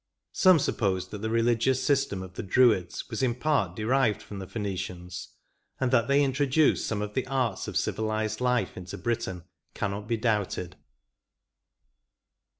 Some 0.33 0.57
suppose 0.57 1.09
that 1.09 1.19
the 1.19 1.29
religious 1.29 1.83
system 1.83 2.23
of 2.23 2.33
the 2.33 2.41
Druids 2.41 3.07
was 3.11 3.21
in 3.21 3.35
part 3.35 3.75
derived 3.75 4.23
from 4.23 4.39
the 4.39 4.47
Phenicians, 4.47 5.27
and 5.79 5.91
that 5.91 6.07
they 6.07 6.23
intro 6.23 6.47
duced 6.47 6.87
some 6.87 7.03
of 7.03 7.13
the 7.13 7.27
arts 7.27 7.67
of 7.67 7.77
civilised 7.77 8.41
life 8.41 8.75
into 8.75 8.97
Britain 8.97 9.43
cannot 9.75 10.07
be 10.07 10.17
doubted. 10.17 10.75